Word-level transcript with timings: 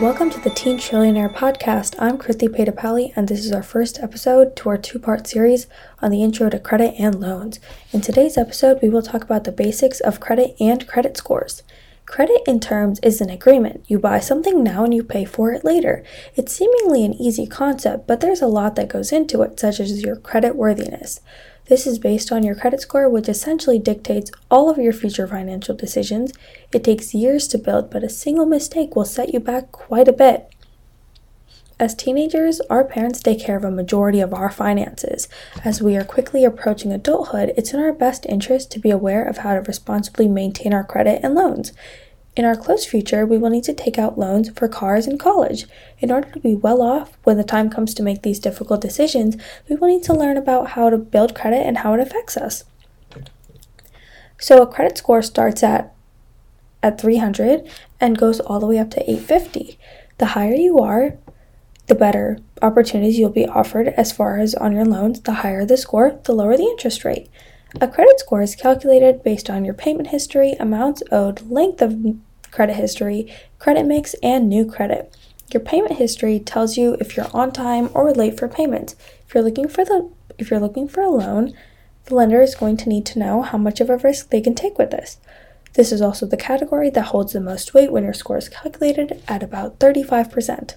Welcome 0.00 0.30
to 0.30 0.40
the 0.40 0.50
Teen 0.50 0.78
Trillionaire 0.78 1.32
podcast. 1.32 1.94
I'm 1.98 2.16
Krithi 2.16 2.48
Pedapalli, 2.48 3.12
and 3.14 3.28
this 3.28 3.44
is 3.44 3.52
our 3.52 3.62
first 3.62 4.00
episode 4.00 4.56
to 4.56 4.70
our 4.70 4.78
two 4.78 4.98
part 4.98 5.26
series 5.26 5.66
on 6.00 6.10
the 6.10 6.22
intro 6.22 6.48
to 6.48 6.58
credit 6.58 6.94
and 6.98 7.20
loans. 7.20 7.60
In 7.92 8.00
today's 8.00 8.38
episode, 8.38 8.80
we 8.82 8.88
will 8.88 9.02
talk 9.02 9.22
about 9.22 9.44
the 9.44 9.52
basics 9.52 10.00
of 10.00 10.18
credit 10.18 10.56
and 10.58 10.88
credit 10.88 11.16
scores. 11.18 11.62
Credit, 12.06 12.40
in 12.46 12.58
terms, 12.58 13.00
is 13.00 13.20
an 13.20 13.30
agreement. 13.30 13.84
You 13.86 13.98
buy 13.98 14.18
something 14.18 14.64
now 14.64 14.82
and 14.84 14.94
you 14.94 15.04
pay 15.04 15.24
for 15.24 15.52
it 15.52 15.64
later. 15.64 16.02
It's 16.34 16.52
seemingly 16.52 17.04
an 17.04 17.14
easy 17.14 17.46
concept, 17.46 18.08
but 18.08 18.20
there's 18.20 18.42
a 18.42 18.48
lot 18.48 18.74
that 18.76 18.88
goes 18.88 19.12
into 19.12 19.42
it, 19.42 19.60
such 19.60 19.78
as 19.78 20.02
your 20.02 20.16
credit 20.16 20.56
worthiness. 20.56 21.20
This 21.68 21.86
is 21.86 21.98
based 21.98 22.32
on 22.32 22.42
your 22.42 22.56
credit 22.56 22.80
score, 22.80 23.08
which 23.08 23.28
essentially 23.28 23.78
dictates 23.78 24.30
all 24.50 24.68
of 24.68 24.78
your 24.78 24.92
future 24.92 25.28
financial 25.28 25.76
decisions. 25.76 26.32
It 26.72 26.82
takes 26.82 27.14
years 27.14 27.46
to 27.48 27.58
build, 27.58 27.90
but 27.90 28.02
a 28.02 28.08
single 28.08 28.46
mistake 28.46 28.96
will 28.96 29.04
set 29.04 29.32
you 29.32 29.40
back 29.40 29.70
quite 29.70 30.08
a 30.08 30.12
bit. 30.12 30.52
As 31.78 31.94
teenagers, 31.94 32.60
our 32.70 32.84
parents 32.84 33.20
take 33.20 33.40
care 33.40 33.56
of 33.56 33.64
a 33.64 33.70
majority 33.70 34.20
of 34.20 34.34
our 34.34 34.50
finances. 34.50 35.28
As 35.64 35.82
we 35.82 35.96
are 35.96 36.04
quickly 36.04 36.44
approaching 36.44 36.92
adulthood, 36.92 37.52
it's 37.56 37.72
in 37.72 37.80
our 37.80 37.92
best 37.92 38.26
interest 38.26 38.70
to 38.72 38.78
be 38.78 38.90
aware 38.90 39.24
of 39.24 39.38
how 39.38 39.54
to 39.54 39.60
responsibly 39.62 40.28
maintain 40.28 40.72
our 40.72 40.84
credit 40.84 41.20
and 41.24 41.34
loans. 41.34 41.72
In 42.34 42.46
our 42.46 42.56
close 42.56 42.86
future, 42.86 43.26
we 43.26 43.36
will 43.36 43.50
need 43.50 43.64
to 43.64 43.74
take 43.74 43.98
out 43.98 44.18
loans 44.18 44.50
for 44.50 44.66
cars 44.66 45.06
and 45.06 45.20
college. 45.20 45.66
In 45.98 46.10
order 46.10 46.30
to 46.30 46.40
be 46.40 46.54
well 46.54 46.80
off 46.80 47.18
when 47.24 47.36
the 47.36 47.44
time 47.44 47.68
comes 47.68 47.92
to 47.94 48.02
make 48.02 48.22
these 48.22 48.38
difficult 48.38 48.80
decisions, 48.80 49.36
we 49.68 49.76
will 49.76 49.88
need 49.88 50.02
to 50.04 50.14
learn 50.14 50.38
about 50.38 50.70
how 50.70 50.88
to 50.88 50.96
build 50.96 51.34
credit 51.34 51.66
and 51.66 51.78
how 51.78 51.92
it 51.92 52.00
affects 52.00 52.38
us. 52.38 52.64
So 54.38 54.62
a 54.62 54.66
credit 54.66 54.98
score 54.98 55.22
starts 55.22 55.62
at 55.62 55.94
at 56.82 57.00
300 57.00 57.68
and 58.00 58.18
goes 58.18 58.40
all 58.40 58.58
the 58.58 58.66
way 58.66 58.78
up 58.78 58.90
to 58.90 59.02
850. 59.02 59.78
The 60.18 60.26
higher 60.26 60.54
you 60.54 60.78
are, 60.80 61.16
the 61.86 61.94
better 61.94 62.38
opportunities 62.60 63.18
you'll 63.18 63.30
be 63.30 63.46
offered 63.46 63.88
as 63.88 64.12
far 64.12 64.38
as 64.38 64.54
on 64.54 64.72
your 64.72 64.84
loans. 64.84 65.20
The 65.20 65.32
higher 65.32 65.64
the 65.64 65.76
score, 65.76 66.18
the 66.24 66.32
lower 66.32 66.56
the 66.56 66.64
interest 66.64 67.04
rate. 67.04 67.28
A 67.80 67.88
credit 67.88 68.20
score 68.20 68.42
is 68.42 68.54
calculated 68.54 69.22
based 69.22 69.48
on 69.48 69.64
your 69.64 69.74
payment 69.74 70.08
history, 70.08 70.52
amounts 70.60 71.02
owed, 71.10 71.40
length 71.50 71.80
of 71.80 71.96
credit 72.50 72.74
history, 72.74 73.32
credit 73.58 73.86
mix, 73.86 74.14
and 74.22 74.48
new 74.48 74.66
credit. 74.66 75.16
Your 75.52 75.62
payment 75.62 75.96
history 75.96 76.38
tells 76.38 76.76
you 76.76 76.96
if 77.00 77.16
you're 77.16 77.34
on 77.34 77.50
time 77.50 77.88
or 77.94 78.12
late 78.12 78.38
for 78.38 78.48
payment. 78.48 78.94
If 79.26 79.34
you're 79.34 79.42
looking 79.42 79.68
for 79.68 79.84
the 79.84 80.10
if 80.38 80.50
you're 80.50 80.60
looking 80.60 80.88
for 80.88 81.02
a 81.02 81.10
loan, 81.10 81.54
the 82.04 82.14
lender 82.14 82.42
is 82.42 82.54
going 82.54 82.76
to 82.78 82.88
need 82.88 83.06
to 83.06 83.18
know 83.18 83.42
how 83.42 83.58
much 83.58 83.80
of 83.80 83.90
a 83.90 83.96
risk 83.98 84.30
they 84.30 84.40
can 84.40 84.54
take 84.54 84.78
with 84.78 84.90
this. 84.90 85.18
This 85.74 85.92
is 85.92 86.02
also 86.02 86.26
the 86.26 86.36
category 86.36 86.90
that 86.90 87.06
holds 87.06 87.32
the 87.32 87.40
most 87.40 87.74
weight 87.74 87.92
when 87.92 88.04
your 88.04 88.12
score 88.12 88.38
is 88.38 88.48
calculated 88.48 89.22
at 89.28 89.42
about 89.42 89.78
35%. 89.78 90.74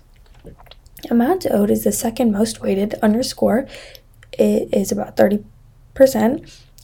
Amount 1.09 1.45
owed 1.49 1.69
is 1.69 1.83
the 1.83 1.91
second 1.91 2.31
most 2.31 2.61
weighted 2.61 2.95
on 3.01 3.13
your 3.13 3.23
score. 3.23 3.67
It 4.33 4.73
is 4.73 4.91
about 4.91 5.17
30%. 5.17 5.43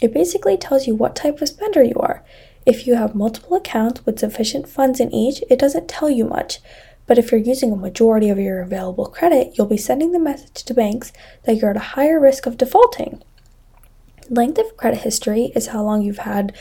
It 0.02 0.13
basically 0.13 0.57
tells 0.57 0.88
you 0.88 0.95
what 0.95 1.16
type 1.16 1.41
of 1.41 1.47
spender 1.47 1.83
you 1.83 1.95
are. 1.95 2.23
If 2.66 2.85
you 2.85 2.95
have 2.95 3.16
multiple 3.16 3.55
accounts 3.55 4.05
with 4.05 4.19
sufficient 4.19 4.67
funds 4.67 4.99
in 4.99 5.13
each, 5.13 5.44
it 5.49 5.59
doesn't 5.59 5.88
tell 5.88 6.09
you 6.09 6.25
much. 6.25 6.59
But 7.07 7.17
if 7.17 7.31
you're 7.31 7.41
using 7.41 7.71
a 7.71 7.75
majority 7.75 8.29
of 8.29 8.39
your 8.39 8.61
available 8.61 9.05
credit, 9.05 9.57
you'll 9.57 9.67
be 9.67 9.77
sending 9.77 10.11
the 10.11 10.19
message 10.19 10.63
to 10.63 10.73
banks 10.73 11.13
that 11.44 11.57
you're 11.57 11.72
at 11.72 11.75
a 11.75 11.94
higher 11.95 12.19
risk 12.19 12.45
of 12.45 12.57
defaulting. 12.57 13.22
Length 14.29 14.59
of 14.59 14.77
credit 14.77 15.02
history 15.02 15.52
is 15.55 15.67
how 15.67 15.83
long 15.83 16.02
you've 16.02 16.19
had 16.19 16.55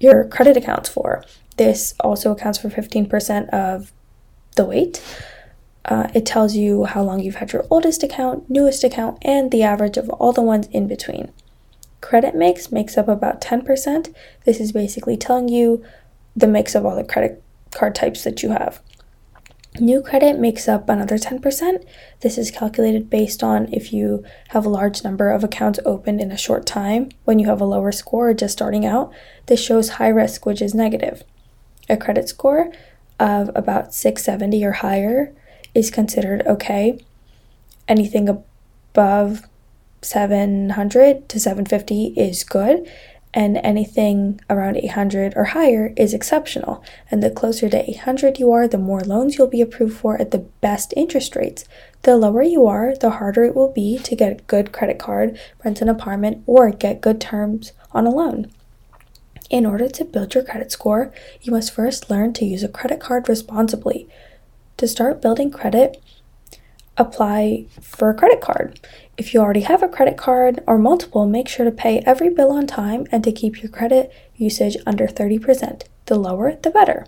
your 0.00 0.24
credit 0.24 0.56
accounts 0.56 0.88
for. 0.88 1.24
This 1.56 1.94
also 2.00 2.32
accounts 2.32 2.58
for 2.58 2.68
15% 2.68 3.48
of 3.50 3.92
the 4.56 4.64
weight. 4.64 5.02
Uh, 5.84 6.08
it 6.14 6.26
tells 6.26 6.56
you 6.56 6.84
how 6.84 7.02
long 7.02 7.20
you've 7.20 7.36
had 7.36 7.52
your 7.52 7.64
oldest 7.70 8.02
account, 8.02 8.50
newest 8.50 8.82
account, 8.82 9.18
and 9.22 9.50
the 9.50 9.62
average 9.62 9.96
of 9.96 10.10
all 10.10 10.32
the 10.32 10.42
ones 10.42 10.66
in 10.72 10.88
between. 10.88 11.32
Credit 12.00 12.34
mix 12.34 12.70
makes 12.70 12.96
up 12.96 13.08
about 13.08 13.40
10%. 13.40 14.14
This 14.44 14.60
is 14.60 14.72
basically 14.72 15.16
telling 15.16 15.48
you 15.48 15.84
the 16.34 16.46
mix 16.46 16.74
of 16.74 16.84
all 16.84 16.96
the 16.96 17.04
credit 17.04 17.42
card 17.72 17.94
types 17.94 18.24
that 18.24 18.42
you 18.42 18.50
have. 18.50 18.80
New 19.78 20.00
credit 20.00 20.38
makes 20.38 20.68
up 20.68 20.88
another 20.88 21.18
10%. 21.18 21.84
This 22.20 22.38
is 22.38 22.50
calculated 22.50 23.10
based 23.10 23.42
on 23.42 23.70
if 23.72 23.92
you 23.92 24.24
have 24.48 24.64
a 24.64 24.70
large 24.70 25.04
number 25.04 25.30
of 25.30 25.44
accounts 25.44 25.78
opened 25.84 26.20
in 26.20 26.32
a 26.32 26.36
short 26.38 26.64
time. 26.64 27.10
When 27.24 27.38
you 27.38 27.46
have 27.46 27.60
a 27.60 27.66
lower 27.66 27.92
score 27.92 28.32
just 28.32 28.54
starting 28.54 28.86
out, 28.86 29.12
this 29.46 29.62
shows 29.62 29.90
high 29.90 30.08
risk, 30.08 30.46
which 30.46 30.62
is 30.62 30.74
negative. 30.74 31.22
A 31.90 31.96
credit 31.96 32.28
score 32.28 32.72
of 33.20 33.50
about 33.54 33.92
670 33.92 34.64
or 34.64 34.72
higher 34.72 35.34
is 35.74 35.90
considered 35.90 36.42
okay. 36.46 36.98
Anything 37.86 38.28
above 38.28 39.42
700 40.02 41.28
to 41.28 41.40
750 41.40 42.14
is 42.16 42.44
good, 42.44 42.88
and 43.34 43.58
anything 43.58 44.40
around 44.48 44.76
800 44.78 45.34
or 45.36 45.44
higher 45.44 45.92
is 45.96 46.14
exceptional. 46.14 46.82
And 47.10 47.22
the 47.22 47.30
closer 47.30 47.68
to 47.68 47.90
800 47.90 48.38
you 48.38 48.50
are, 48.50 48.66
the 48.66 48.78
more 48.78 49.00
loans 49.00 49.36
you'll 49.36 49.46
be 49.46 49.60
approved 49.60 49.96
for 49.96 50.18
at 50.20 50.30
the 50.30 50.46
best 50.60 50.94
interest 50.96 51.36
rates. 51.36 51.64
The 52.02 52.16
lower 52.16 52.42
you 52.42 52.66
are, 52.66 52.94
the 52.96 53.10
harder 53.10 53.44
it 53.44 53.54
will 53.54 53.72
be 53.72 53.98
to 53.98 54.16
get 54.16 54.32
a 54.32 54.42
good 54.44 54.72
credit 54.72 54.98
card, 54.98 55.38
rent 55.64 55.82
an 55.82 55.88
apartment, 55.88 56.44
or 56.46 56.70
get 56.70 57.02
good 57.02 57.20
terms 57.20 57.72
on 57.92 58.06
a 58.06 58.10
loan. 58.10 58.50
In 59.50 59.66
order 59.66 59.88
to 59.88 60.04
build 60.04 60.34
your 60.34 60.42
credit 60.42 60.72
score, 60.72 61.12
you 61.42 61.52
must 61.52 61.72
first 61.72 62.10
learn 62.10 62.32
to 62.34 62.44
use 62.44 62.62
a 62.62 62.68
credit 62.68 63.00
card 63.00 63.28
responsibly. 63.28 64.08
To 64.78 64.88
start 64.88 65.22
building 65.22 65.50
credit, 65.50 66.02
apply 66.96 67.66
for 67.80 68.10
a 68.10 68.14
credit 68.14 68.40
card. 68.40 68.80
If 69.16 69.32
you 69.32 69.40
already 69.40 69.60
have 69.60 69.82
a 69.82 69.88
credit 69.88 70.16
card 70.16 70.62
or 70.66 70.78
multiple, 70.78 71.26
make 71.26 71.48
sure 71.48 71.64
to 71.64 71.70
pay 71.70 72.00
every 72.00 72.30
bill 72.30 72.52
on 72.52 72.66
time 72.66 73.06
and 73.12 73.22
to 73.24 73.32
keep 73.32 73.62
your 73.62 73.70
credit 73.70 74.12
usage 74.36 74.76
under 74.86 75.06
30%. 75.06 75.82
The 76.06 76.18
lower, 76.18 76.56
the 76.56 76.70
better. 76.70 77.06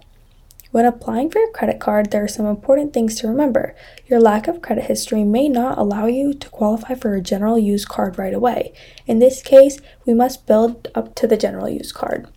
When 0.70 0.84
applying 0.84 1.30
for 1.30 1.38
your 1.38 1.52
credit 1.52 1.80
card, 1.80 2.10
there 2.10 2.22
are 2.22 2.28
some 2.28 2.44
important 2.44 2.92
things 2.92 3.14
to 3.16 3.28
remember. 3.28 3.74
Your 4.06 4.20
lack 4.20 4.48
of 4.48 4.60
credit 4.60 4.84
history 4.84 5.24
may 5.24 5.48
not 5.48 5.78
allow 5.78 6.06
you 6.06 6.34
to 6.34 6.50
qualify 6.50 6.94
for 6.94 7.14
a 7.14 7.22
general 7.22 7.58
use 7.58 7.86
card 7.86 8.18
right 8.18 8.34
away. 8.34 8.74
In 9.06 9.18
this 9.18 9.42
case, 9.42 9.78
we 10.04 10.12
must 10.12 10.46
build 10.46 10.88
up 10.94 11.14
to 11.16 11.26
the 11.26 11.38
general 11.38 11.70
use 11.70 11.90
card. 11.90 12.28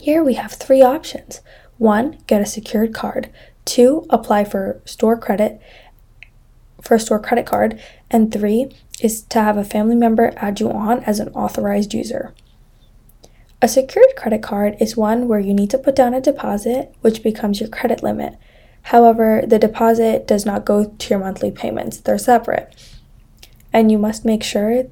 Here 0.00 0.24
we 0.24 0.34
have 0.34 0.52
three 0.52 0.82
options. 0.82 1.40
1. 1.78 2.18
Get 2.26 2.40
a 2.40 2.46
secured 2.46 2.92
card. 2.92 3.30
2. 3.66 4.06
Apply 4.10 4.44
for 4.44 4.80
store 4.84 5.16
credit 5.16 5.60
for 6.86 6.94
a 6.94 7.00
store 7.00 7.18
credit 7.18 7.46
card, 7.46 7.80
and 8.10 8.32
three 8.32 8.70
is 9.00 9.22
to 9.22 9.40
have 9.40 9.56
a 9.56 9.64
family 9.64 9.94
member 9.94 10.32
add 10.36 10.60
you 10.60 10.70
on 10.70 11.02
as 11.04 11.20
an 11.20 11.28
authorized 11.30 11.92
user. 11.92 12.34
A 13.60 13.68
secured 13.68 14.16
credit 14.16 14.42
card 14.42 14.76
is 14.80 14.96
one 14.96 15.28
where 15.28 15.40
you 15.40 15.54
need 15.54 15.70
to 15.70 15.78
put 15.78 15.96
down 15.96 16.14
a 16.14 16.20
deposit, 16.20 16.94
which 17.00 17.22
becomes 17.22 17.58
your 17.58 17.68
credit 17.68 18.02
limit. 18.02 18.36
However, 18.82 19.42
the 19.46 19.58
deposit 19.58 20.26
does 20.26 20.46
not 20.46 20.64
go 20.64 20.84
to 20.84 21.10
your 21.10 21.18
monthly 21.18 21.50
payments, 21.50 21.98
they're 21.98 22.18
separate. 22.18 22.74
And 23.72 23.90
you 23.90 23.98
must 23.98 24.24
make 24.24 24.42
sure 24.42 24.84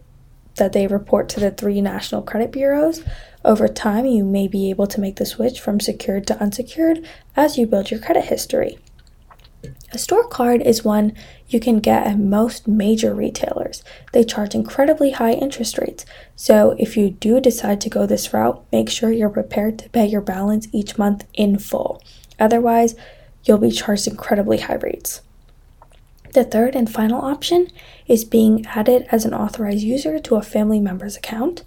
that 0.56 0.72
they 0.72 0.87
report 0.87 1.28
to 1.31 1.41
the 1.41 1.50
three 1.50 1.81
national 1.81 2.22
credit 2.22 2.53
bureaus. 2.53 3.03
Over 3.44 3.69
time, 3.69 4.06
you 4.06 4.25
may 4.25 4.49
be 4.49 4.71
able 4.71 4.87
to 4.87 5.00
make 5.00 5.16
the 5.16 5.26
switch 5.26 5.61
from 5.61 5.81
secured 5.81 6.26
to 6.28 6.41
unsecured 6.41 7.06
as 7.37 7.59
you 7.59 7.66
build 7.66 7.91
your 7.91 8.00
credit 8.00 8.25
history. 8.25 8.78
A 9.94 9.99
store 9.99 10.27
card 10.27 10.60
is 10.60 10.84
one 10.84 11.12
you 11.47 11.60
can 11.60 11.78
get 11.78 12.05
at 12.05 12.19
most 12.19 12.66
major 12.66 13.15
retailers. 13.15 13.84
They 14.12 14.25
charge 14.25 14.53
incredibly 14.53 15.12
high 15.12 15.34
interest 15.34 15.78
rates. 15.78 16.05
So, 16.34 16.75
if 16.81 16.96
you 16.96 17.11
do 17.11 17.38
decide 17.38 17.81
to 17.82 17.88
go 17.88 18.05
this 18.05 18.35
route, 18.35 18.64
make 18.73 18.91
sure 18.91 19.12
you're 19.12 19.31
prepared 19.31 19.79
to 19.79 19.88
pay 19.91 20.06
your 20.06 20.20
balance 20.20 20.67
each 20.73 20.99
month 20.99 21.26
in 21.32 21.61
full. 21.61 22.02
Otherwise, 22.41 22.96
you'll 23.44 23.58
be 23.58 23.70
charged 23.70 24.08
incredibly 24.08 24.58
high 24.58 24.81
rates. 24.82 25.23
The 26.32 26.43
third 26.43 26.75
and 26.75 26.93
final 26.93 27.25
option 27.25 27.69
is 28.08 28.25
being 28.25 28.67
added 28.67 29.06
as 29.12 29.25
an 29.25 29.32
authorized 29.32 29.85
user 29.85 30.19
to 30.19 30.35
a 30.35 30.43
family 30.43 30.81
member's 30.81 31.17
account. 31.17 31.62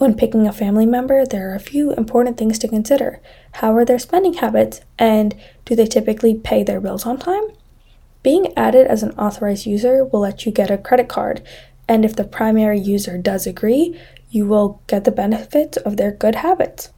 When 0.00 0.14
picking 0.14 0.46
a 0.46 0.52
family 0.54 0.86
member, 0.86 1.26
there 1.26 1.50
are 1.50 1.54
a 1.54 1.60
few 1.60 1.92
important 1.92 2.38
things 2.38 2.58
to 2.60 2.68
consider. 2.68 3.20
How 3.52 3.76
are 3.76 3.84
their 3.84 3.98
spending 3.98 4.32
habits, 4.32 4.80
and 4.98 5.36
do 5.66 5.76
they 5.76 5.84
typically 5.84 6.34
pay 6.34 6.62
their 6.62 6.80
bills 6.80 7.04
on 7.04 7.18
time? 7.18 7.48
Being 8.22 8.56
added 8.56 8.86
as 8.86 9.02
an 9.02 9.10
authorized 9.18 9.66
user 9.66 10.02
will 10.02 10.20
let 10.20 10.46
you 10.46 10.52
get 10.52 10.70
a 10.70 10.78
credit 10.78 11.10
card, 11.10 11.42
and 11.86 12.02
if 12.02 12.16
the 12.16 12.24
primary 12.24 12.80
user 12.80 13.18
does 13.18 13.46
agree, 13.46 13.94
you 14.30 14.46
will 14.46 14.80
get 14.86 15.04
the 15.04 15.12
benefits 15.12 15.76
of 15.76 15.98
their 15.98 16.12
good 16.12 16.36
habits. 16.36 16.90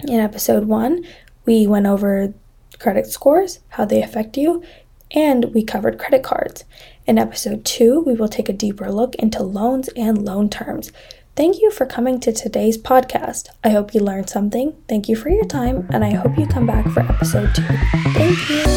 In 0.00 0.18
episode 0.18 0.64
one, 0.64 1.04
we 1.46 1.64
went 1.64 1.86
over 1.86 2.34
credit 2.80 3.06
scores, 3.06 3.60
how 3.68 3.84
they 3.84 4.02
affect 4.02 4.36
you, 4.36 4.64
and 5.12 5.54
we 5.54 5.62
covered 5.62 6.00
credit 6.00 6.24
cards. 6.24 6.64
In 7.06 7.18
episode 7.18 7.64
two, 7.64 8.00
we 8.00 8.14
will 8.14 8.26
take 8.26 8.48
a 8.48 8.52
deeper 8.52 8.90
look 8.90 9.14
into 9.14 9.44
loans 9.44 9.86
and 9.90 10.24
loan 10.24 10.50
terms. 10.50 10.90
Thank 11.36 11.60
you 11.60 11.70
for 11.70 11.84
coming 11.84 12.20
to 12.20 12.32
today's 12.32 12.78
podcast. 12.78 13.48
I 13.64 13.70
hope 13.70 13.92
you 13.92 14.00
learned 14.00 14.30
something. 14.30 14.76
Thank 14.88 15.08
you 15.08 15.16
for 15.16 15.30
your 15.30 15.44
time, 15.44 15.88
and 15.90 16.04
I 16.04 16.14
hope 16.14 16.38
you 16.38 16.46
come 16.46 16.66
back 16.66 16.88
for 16.90 17.00
episode 17.00 17.54
two. 17.54 17.62
Thank 18.12 18.48
you. 18.48 18.73